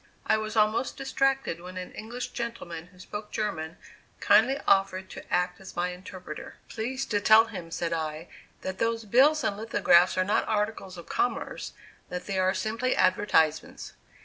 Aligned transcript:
I 0.25 0.35
was 0.35 0.55
almost 0.55 0.97
distracted, 0.97 1.61
when 1.61 1.77
an 1.77 1.91
English 1.91 2.29
gentleman 2.29 2.87
who 2.87 2.97
spoke 2.97 3.29
German, 3.29 3.77
kindly 4.19 4.57
offered 4.67 5.11
to 5.11 5.31
act 5.31 5.61
as 5.61 5.75
my 5.75 5.89
interpreter. 5.89 6.55
"Please 6.69 7.05
to 7.05 7.21
tell 7.21 7.45
him," 7.45 7.69
said 7.69 7.93
I, 7.93 8.27
"that 8.61 8.79
those 8.79 9.05
bills 9.05 9.43
and 9.43 9.55
lithographs 9.55 10.17
are 10.17 10.23
not 10.25 10.47
articles 10.47 10.97
of 10.97 11.07
commerce; 11.07 11.73
that 12.09 12.25
they 12.25 12.39
are 12.39 12.55
simply 12.55 12.95
advertisements." 12.95 13.93